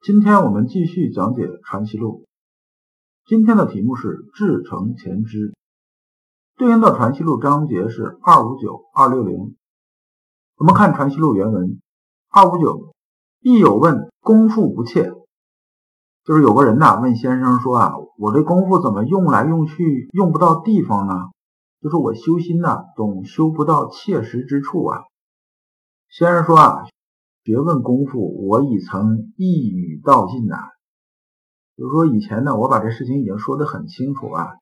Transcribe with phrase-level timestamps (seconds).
[0.00, 2.22] 今天我们继续讲解《传习录》。
[3.26, 5.54] 今天的题目是“至诚前知”，
[6.56, 9.56] 对应的《传习录》章节是二五九、二六零。
[10.56, 11.80] 我们看《传习录》原文：
[12.30, 12.94] 二五九，
[13.40, 15.12] 亦有问功夫不切，
[16.24, 21.14] 就是有个人呐问先生说啊，我这功夫怎么用来用去用不到地方呢？
[21.82, 25.00] 就是我修心呐，总修不到切实之处啊。
[26.08, 26.84] 先生说啊。
[27.48, 30.56] 学问功夫，我已曾一语道尽呐。
[31.78, 34.58] 就是说，以前呢，我把这事情已经说得很清楚了。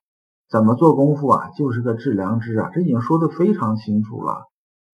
[0.49, 4.45] 怎么做功夫啊，就是个致良知啊，这已经说得非常清楚了。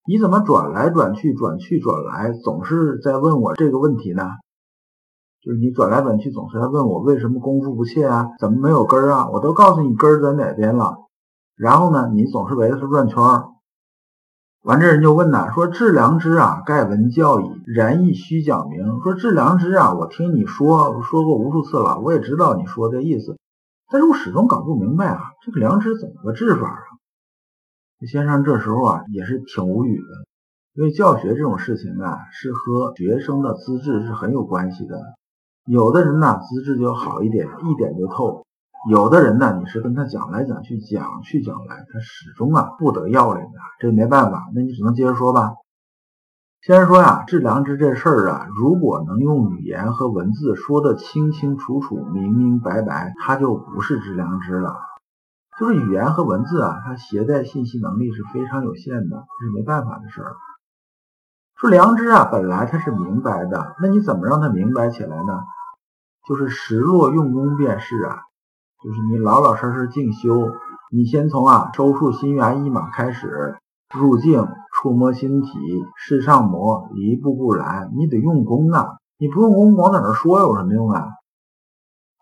[0.07, 4.23] 你怎么转来转去，转去转来，总是在问我这个问题呢？
[5.43, 8.29] 就是你转来转去，总是在问我为什么功夫不切啊？
[8.39, 9.29] 怎么没有根儿啊？
[9.29, 10.95] 我都告诉你根儿在哪边了。
[11.55, 13.52] 然后呢，你总是围着它转圈儿。
[14.63, 19.01] 完这人就问呐，说致良知啊，盖闻教矣，然亦须讲明。
[19.01, 23.37] 说致良知啊，我听你说说过无数次了，我也知道你说的意思，
[23.91, 26.79] 但是我始终搞不明白啊，这个良知怎么个治法啊？
[28.07, 30.07] 先生这时候啊也是挺无语的，
[30.75, 34.97] 因为教学这种事情啊，是和学生的资质是很有关系的，
[35.65, 38.45] 有的人呢资质就好一点，一点就透。
[38.89, 45.53] 有的人呢，你是跟他讲来讲去，讲去讲来，他始终啊不得要领的，这没办法，那你只能接着说吧。
[46.61, 54.75] 先说呀，治良知这事儿啊，如果能用语言和文字说得清清楚楚、明明白白，它就不是治良知了。
[55.59, 60.35] 就是语言和文字啊，它携带信息能力是非常有限的，这是没办法的事儿。
[61.55, 65.41] 说良知啊，本来它是明白的，那你怎么让它明白起来呢？
[66.27, 68.23] 就是实落用功便是啊。
[68.83, 70.51] 就是你老老实实静修，
[70.91, 73.55] 你先从啊收束心猿意马开始
[73.95, 75.49] 入静，触摸心体，
[75.95, 77.89] 视上摩，一步步来。
[77.95, 78.97] 你得用功啊！
[79.17, 81.07] 你不用功，光在那说有什么用啊？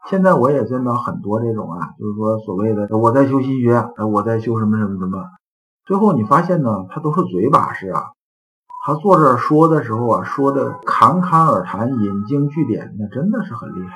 [0.08, 3.84] 现在我也见到很多这种啊，就是说所谓的我在修心学，
[4.14, 5.24] 我在修什么什么什么，
[5.86, 8.04] 最后你发现呢，他都是嘴把式啊。
[8.86, 13.96] 他坐这说的时候啊，说的侃侃而谈，引经据典，那真的是很厉害。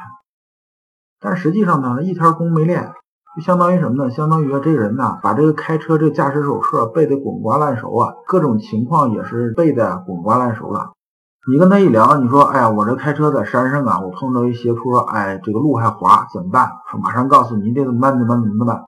[1.25, 2.93] 但实际上呢，一天功没练，
[3.35, 4.11] 就相当于什么呢？
[4.11, 10.91] 相当于这个人呐，把这个开车这驾驶手册背得滚瓜烂熟啊，各种情况也是背得滚瓜烂熟了。
[11.51, 16.69] 你跟他一聊，你说，哎呀，我这开车在山上啊，我碰到一斜坡，哎，这个路还滑，怎么办？
[16.91, 18.11] 他马上告诉你，这怎么办？
[18.11, 18.43] 怎么办？
[18.43, 18.85] 怎么办？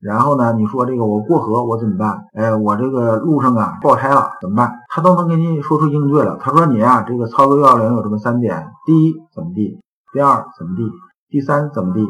[0.00, 2.24] 然后呢，你说这个我过河，我怎么办？
[2.34, 4.72] 哎，我这个路上啊爆胎了，怎么办？
[4.88, 6.36] 他都能给你说出应对了。
[6.40, 9.78] 他说你啊，这个操作要领有这么三点：第一，怎么地；
[10.12, 10.82] 第二，怎么地。
[11.28, 12.06] 第三怎么地？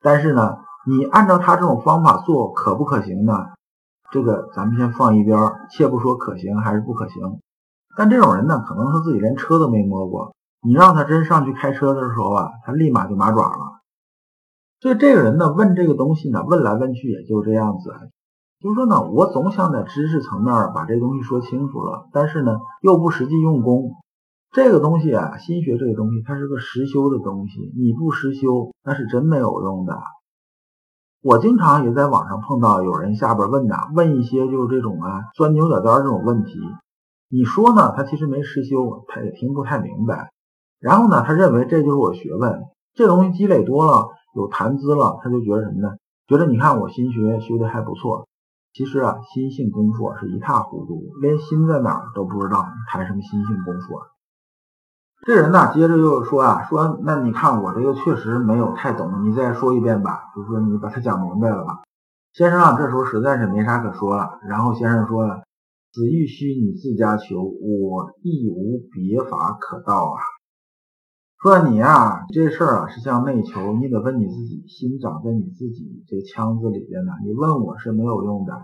[0.00, 0.56] 但是呢，
[0.86, 3.46] 你按照他这种方法做可不可行呢？
[4.10, 5.38] 这个咱们先放一边，
[5.70, 7.40] 且不说可行还是不可行。
[7.96, 13.80] 但这种人呢，可能他自己连车都没摸过，你让他真上去开车的时候啊，他立马就麻爪了。
[14.80, 17.94] 所以这个人呢，问这个东西呢，问来问去也就这样子。
[18.60, 23.92] 就是说呢，我总想在知识层面把这东西说清楚了，但是呢，又不实际用功。
[24.52, 27.72] 这个东西啊，心学这个东西，它是个实修的东西。
[27.76, 29.96] 你不实修，那是真没有用的。
[31.22, 36.58] 我经常也在网上碰到有人下边问呐，问一些就是这种啊钻牛角尖这种问题。
[37.28, 37.92] 你说呢？
[37.96, 40.32] 他其实没实修，他也听不太明白。
[40.80, 42.60] 然后呢，他认为这就是我学问。
[42.94, 45.94] 这东西积累多了，有谈资了，他就觉得什么呢？
[46.26, 48.26] 觉得你看我心学修的还不错。
[48.72, 54.06] 其实啊，心性功夫是一塌糊涂，连心在哪儿都不知道，谈什么心性功夫啊？
[55.26, 61.82] 这人呢，接着又说啊，说那你看我这个确实没有太懂，你再说一遍吧，就说你把它讲明白了吧。
[62.32, 64.38] 先生啊，这时候实在是没啥可说了。
[64.48, 65.42] 然后先生说了，
[65.92, 70.16] 子欲须你自家求，我亦无别法可道啊。
[71.42, 77.12] 说你呀，这事儿啊是向内求，你得问你自己，心长在你自己这腔子里边呢。
[77.24, 78.54] 你问我是没有用的。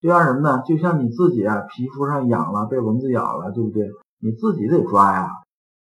[0.00, 0.62] 就像什么呢？
[0.66, 3.88] 就像你自己啊，皮肤上痒了，被蚊子咬了，对不对？
[4.20, 5.28] 你自己得抓呀。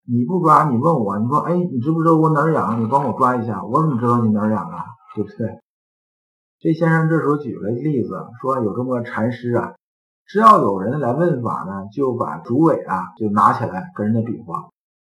[0.05, 2.81] 你不抓，你问我，你说，哎，你知不知道我哪儿痒？
[2.81, 4.85] 你帮我抓一下，我怎么知道你哪儿痒啊？
[5.15, 5.59] 对不对？
[6.59, 8.09] 这先生这时候举了一个例子，
[8.41, 9.75] 说有这么个禅师啊，
[10.25, 14.69] 只要有人来问法呢，就把竹尾啊就拿起来跟人家比划。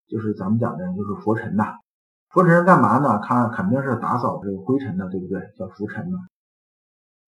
[0.08, 1.74] 就是咱们讲的，就是拂尘呐。
[2.30, 3.18] 拂尘是干嘛呢？
[3.18, 5.40] 看肯定是打扫这个灰尘的，对不对？
[5.58, 6.18] 叫拂尘嘛。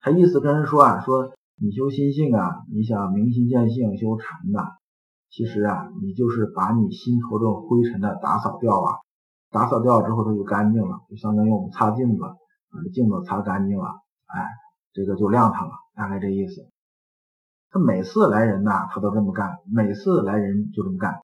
[0.00, 1.30] 他意思跟人说啊，说
[1.60, 4.66] 你修心性啊，你想明心见性修禅呐，
[5.30, 8.98] 其实啊，你就是把你心头这种灰尘的打扫掉啊，
[9.50, 13.86] 打扫掉之后它就干净了，就相当于我们擦镜子，把这镜子擦干净了，
[14.26, 14.48] 哎，
[14.92, 16.68] 这个就亮堂了，大概这意思。
[17.70, 21.20] 他每次来人呐，他都这么干，每次来人就这么干，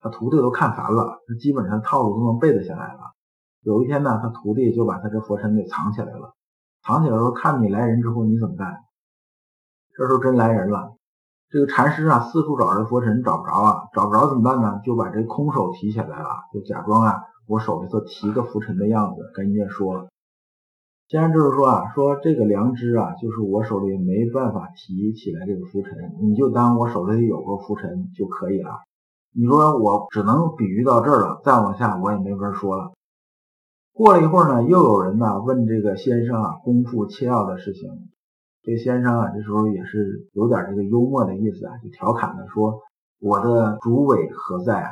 [0.00, 3.00] 他徒弟都看烦了，他基本上套路都能背得下来了。
[3.62, 6.36] 有一天呢，他徒弟就把他这佛尘给藏起来了，
[6.84, 8.84] 藏起来说看你来人之后你怎么办？
[9.96, 10.96] 这时候真来人了，
[11.50, 14.80] 这个禅师啊四处找这佛尘找不着啊，找不着怎么办呢？
[14.84, 20.08] 就把这空手提起来了，就假装啊我手里头提个拂尘的样子，跟人家说。
[21.08, 28.72] 先生就是说啊，说这个良知啊，就是我手里没办法提起来这个浮尘，你就当我手里有个浮尘就可以了。
[29.34, 32.92] 你说我只能比喻到这儿了，再往下我也没法说了。
[33.94, 37.88] 过了一会儿呢，又有人呢问这个先生啊功夫切要的事情。
[38.62, 42.80] 这先生啊这时候也是有点这个幽默的意思啊，就调侃的说
[43.20, 44.90] ：“我的主委何在啊？”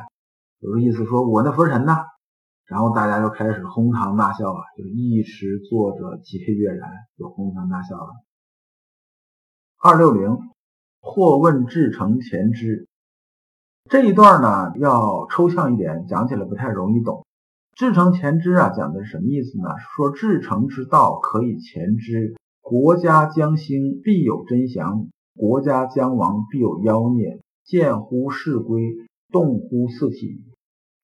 [0.60, 1.94] 有个意思说：“我那浮尘呢？”
[2.66, 8.08] 然后大家就开始哄堂大笑啊，就一时坐着皆悦然，就哄堂大笑了。
[9.78, 10.38] 二六零，
[11.00, 12.88] 或问至诚前知，
[13.90, 17.24] 这一段呢要抽象一点，讲起来不太容易懂。
[17.74, 19.68] 至诚前知啊，讲的是什么意思呢？
[19.94, 22.35] 说至诚之道可以前知，
[22.68, 28.82] 国家将兴必有真祥，国家将亡必有妖孽，见乎事归，
[29.30, 30.42] 动乎四体，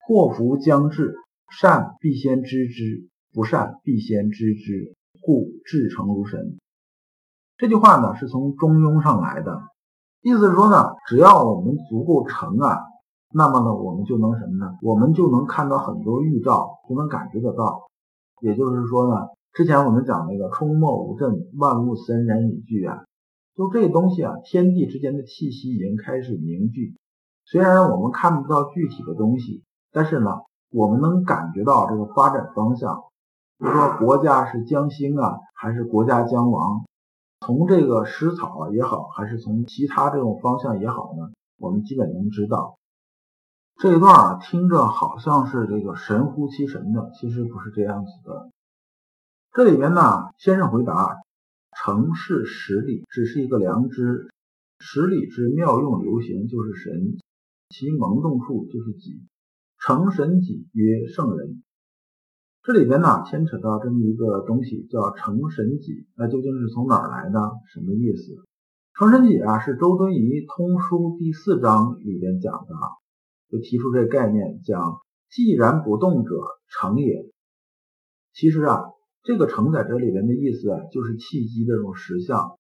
[0.01, 1.15] 祸福将至。
[1.49, 6.59] 善必先知之，不善必先知之，故至诚如神。
[7.59, 9.61] 这句话呢，是从《中庸》上来的，
[10.23, 12.79] 意思是说呢，只要我们足够诚啊，
[13.33, 14.79] 那么呢，我们就能什么呢？
[14.83, 17.83] 我们就能看到很多预兆，就能感觉得到。
[18.41, 23.05] 也就是说呢，之前我们讲那个“冲没无震，万物森然以聚”啊，
[23.55, 26.97] 就这东西啊，天地之间的气息已经开始凝聚。
[27.45, 29.63] 虽然我们看不到具体的东西，
[29.93, 30.31] 但是呢。
[30.75, 33.05] 我们能感觉到这个发展方向，
[33.59, 36.87] 比如说国家是将兴啊，还是国家将亡？
[37.41, 42.79] 从这个食草啊也好，还是从其他这种方向也好呢，我们基本能知道。
[43.77, 48.49] 这一段啊，听着好像是这个神乎其神的，其实不是这样子的。
[49.55, 51.19] 这里边呢，先生回答：
[51.77, 54.27] 成是实理，只是一个良知；
[54.79, 57.19] 实理之妙用流行，就是神；
[57.69, 59.21] 其萌动处，就是己。
[59.79, 61.63] 成神己曰圣人，
[62.63, 66.07] 这里边呢牵扯到这么一个东西，叫成神己。
[66.17, 67.39] 那究竟是从哪儿来的？
[67.75, 68.43] 什么意思？
[68.95, 72.75] 成神己啊，是周敦颐通书第四章里边讲的，
[73.51, 76.31] 就提出这个概念，讲既然不动者
[76.71, 77.31] 成也。
[78.33, 78.85] 其实啊，
[79.23, 82.59] 这个成在这里边的意思啊，就是气机的这种实相。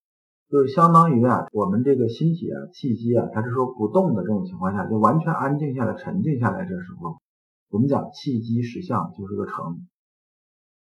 [0.49, 6.67] 就是相当于啊，我们这个心体啊、气机啊，它是说不动的这种情况下，就完全安静下来、沉静下来。
[6.67, 7.17] 这时候，
[7.71, 9.87] 我们讲气机实相就是个成。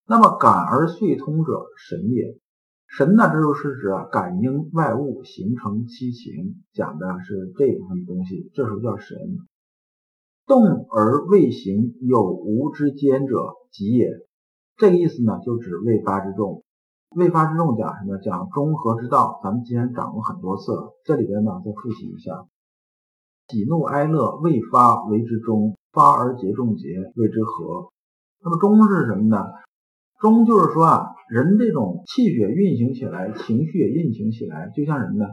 [0.06, 2.38] 那么感而遂通者神也。
[2.86, 8.50] 神呢，这就是指感应外物形成七情，讲的是这部分东西。
[8.54, 9.18] 这时候叫神。
[10.46, 13.36] 动而未形有无之间者
[13.70, 14.08] 即也。
[14.78, 16.62] 这个意思呢，就指未发之众。
[17.16, 18.16] 未发之众讲什么？
[18.18, 19.40] 讲中和之道。
[19.42, 22.46] 咱们之前讲过很多次了，这里边呢再复习一下：
[23.48, 27.88] 喜怒哀乐未发为之中，发而结众结谓之和。
[28.40, 29.46] 那么中是什么呢？
[30.20, 35.26] 中就是说啊，人这种气血运行起来，情绪也运行起来，就像什么呢？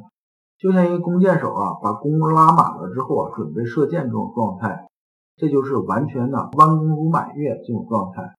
[0.57, 4.87] 就像一个弓箭手啊，把弓拉满了之后啊，准备射箭这种状态，
[5.35, 8.35] 这就是完全的弯弓如满月这种状态。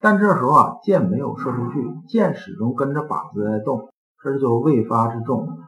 [0.00, 3.92] 但这时候啊，箭没有射出去，箭始终跟着靶子在动，
[4.22, 5.58] 这就是未发之众。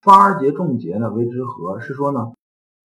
[0.00, 2.32] 发而结中结呢，为之和，是说呢，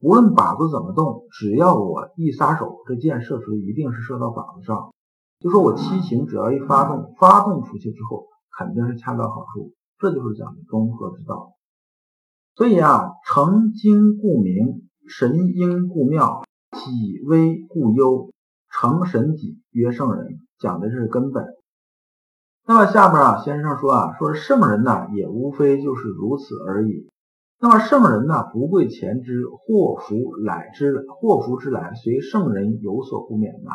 [0.01, 4.91] 无论靶子怎么动，只要我一撒手，这箭射出一定是射到靶子上。
[5.39, 8.25] 就说我七情只要一发动，发动出去之后，
[8.57, 9.73] 肯定是恰到好处。
[9.99, 11.53] 这就是讲的中和之道。
[12.55, 16.41] 所以啊，成精故明，神应故妙，
[16.71, 18.31] 体微故幽。
[18.69, 21.45] 成神己曰圣人，讲的是根本。
[22.65, 27.09] 那么下边啊，先生说啊，说圣人呢，也无非就是如此而已。
[27.59, 33.71] 那么圣人呢，不贵前之，祸福来之，祸福之来，随圣人有所不免呐。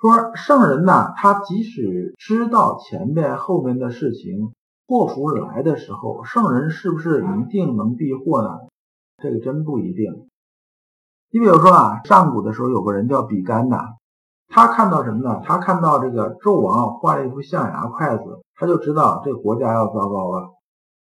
[0.00, 4.52] 说圣人呢，他即使知道前面后面的事情，
[4.86, 8.48] 祸福来的时候，圣人是不是一定能避祸呢？
[9.22, 10.28] 这个真不一定。
[11.34, 13.96] 你比如说啊，上古的时候有个人叫比干呐，
[14.46, 15.40] 他看到什么呢？
[15.44, 20.54] 他看到这个纣王画了一副象牙筷子，他就知道这国家要糟糕了，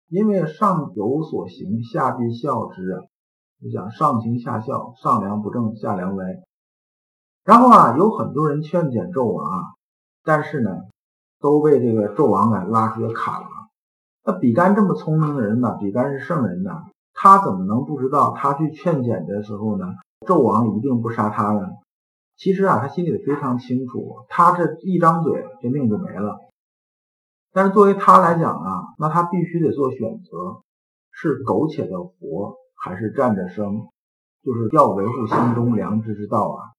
[0.08, 3.02] 因为上有所行，下必效之啊。
[3.60, 6.24] 你想上行下效，上梁不正下梁歪。
[7.44, 9.74] 然后啊，有很多人劝谏纣王啊，
[10.24, 10.70] 但是呢，
[11.42, 13.48] 都被这个纣王给拉出去砍了。
[14.24, 15.76] 那比干这么聪明的人呢？
[15.78, 16.70] 比干是圣人呢，
[17.12, 18.32] 他怎么能不知道？
[18.34, 19.84] 他去劝谏的时候呢，
[20.22, 21.68] 纣王一定不杀他呢？
[22.36, 26.38] 其实啊，他心里非常清楚，他这一张嘴，这命就没了。
[27.52, 30.62] 但是作为他来讲啊，那他必须得做选择：
[31.10, 33.88] 是苟且的活，还是站着生？
[34.42, 36.72] 就是要维护心中良知之道啊。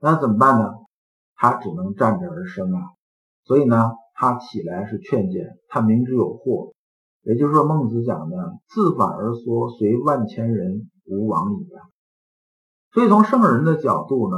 [0.00, 0.74] 那怎么办呢？
[1.34, 2.80] 他只能站着而生啊。
[3.44, 3.92] 所以呢？
[4.20, 6.72] 他起来是劝谏，他明知有祸，
[7.22, 11.86] 也就是说，孟子讲的“自反而缩，随万千人，无往矣”啊。
[12.92, 14.36] 所以从圣人的角度呢，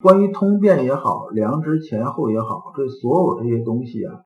[0.00, 4.22] 关于通变也好，良知前后也好，这所有这些东西啊，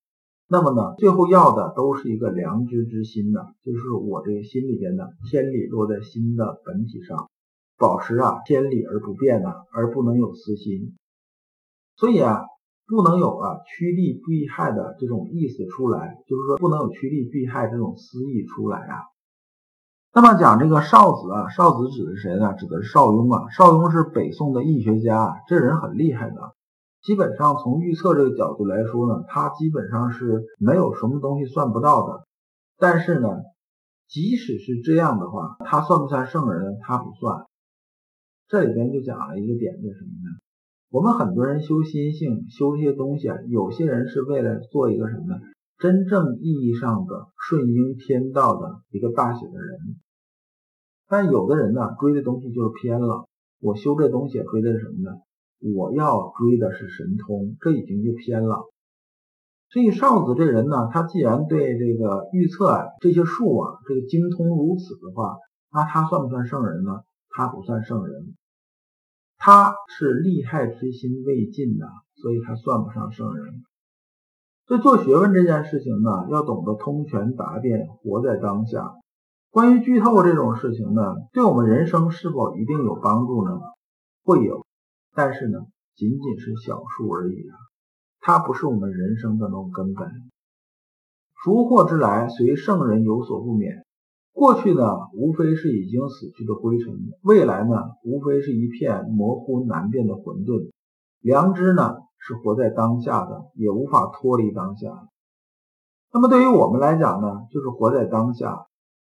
[0.49, 7.29] 那么呢，最后要的都是一个良知之心呢，就是我这个心里边的天理落在心的本体上，
[7.79, 10.97] 保持啊天理而不变啊，而不能有私心。
[11.97, 12.45] 所以啊。
[12.89, 18.95] 不能有啊趋利避害的这种意思出来，就是说不能有趋利避害这种私意出来啊。
[20.17, 22.55] 那么讲这个少子啊，少子指的是谁呢？
[22.55, 23.51] 指的是邵雍啊。
[23.51, 26.37] 邵雍是北宋的易学家，这人很厉害的。
[27.03, 32.25] 基本上从预测这个角度来说呢，他基本上是没有什么东西算不到的。
[32.79, 33.29] 但是呢，
[34.09, 36.79] 即使是这样的话，他算不算圣人呢？
[36.81, 37.45] 他不算。
[38.49, 40.39] 这里边就讲了一个点，就是什么呢？
[40.89, 45.41] 我们很多人修心性，修这些东西啊，有些人是为了做一个什么呢？
[45.77, 49.79] 真正意义上的顺应天道的一个大写的人。
[51.09, 53.27] 但有的人呢，追的东西就是偏了。
[53.61, 55.19] 我修这东西追的是什么呢？
[55.75, 58.65] 我要追的是神通，这已经就偏了。
[59.71, 65.39] 所以少子这人呢，他既然对这个预测啊这些术啊这个精通如此的话，
[65.73, 67.03] 那他算不算圣人呢？
[67.31, 68.35] 他不算圣人。
[69.39, 73.65] 他是利害之心未尽的，所以他算不上圣人。
[74.67, 78.95] 所以做学问这件事情呢，要懂得通权达变，活在当下。
[79.57, 81.01] 关于剧透这种事情呢，
[81.33, 83.59] 对我们人生是否一定有帮助呢？
[84.23, 84.67] 会有，
[85.15, 85.61] 但是呢，
[85.95, 87.57] 仅仅是小数而已啊。
[88.21, 90.11] 它不是我们人生的那种根本。
[91.43, 93.83] 福祸之来，随圣人有所不免。
[94.35, 94.83] 过去呢，
[95.15, 100.71] 无非是已经死去的灰尘；未来呢，无非是一片模糊难辨的混沌。
[101.23, 105.09] 良知呢，是活在当下的，也无法脱离当下。
[106.13, 108.67] 那么对于我们来讲呢，就是活在当下。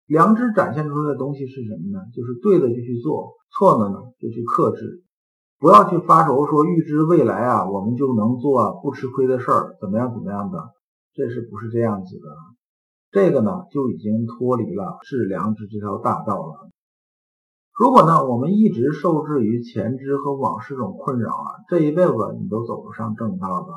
[0.08, 2.00] 良知展现出来的东西是什么呢？
[2.16, 5.04] 就是对的就去做，错的呢就去克制。
[5.60, 10.70] 不要去发愁说预知未来啊，我们就能做不吃亏的事儿，怎么样怎么样的？
[11.14, 12.26] 这是不是这样子的？
[13.12, 16.70] 这个呢，就已经脱离了致良知这条大道了。
[17.74, 23.74] 如果呢，我们一直受制于前知和往事这种困扰啊，这一辈子你都走不上正道的。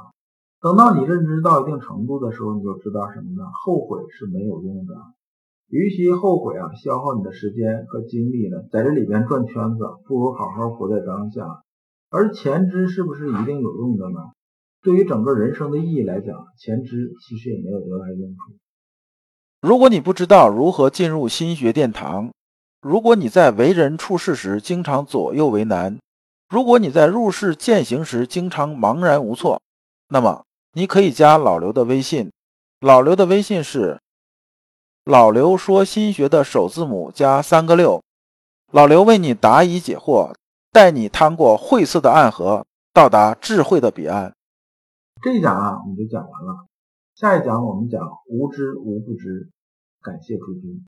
[0.61, 3.45] 等到你认知到一定程度的时候，你就知道什么呢？
[3.65, 4.95] 后悔是没有用的。
[5.71, 11.63] 与其后悔啊，消耗你的时间和精力呢，在这里边转圈子，不如好好活在当下。
[12.11, 14.19] 而前知是不是一定有用的呢？
[14.83, 18.57] 对于整个人生的意义来讲，前知其实也没有多大用处。
[19.63, 22.33] 如果你不知道如何进入心学殿堂，
[22.81, 25.99] 如果你在为人处事时经常左右为难，
[26.49, 29.61] 如果你在入世践行时经常茫然无措，
[30.09, 32.33] 那么你可以加老刘的微信。
[32.81, 34.01] 老刘的微信是
[35.11, 38.01] 老刘说心学的首字母加三个六。
[38.71, 40.33] 老刘为你答疑解惑，
[40.71, 42.65] 带你趟过晦涩的暗河，
[42.95, 44.33] 到达智慧的彼岸。
[45.21, 46.65] 这一讲啊，我们就讲完了。
[47.17, 49.51] 下一讲我们讲无知无不知，
[50.01, 50.87] 感谢诸君。